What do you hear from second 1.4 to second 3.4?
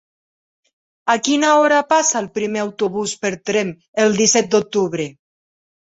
hora passa el primer autobús per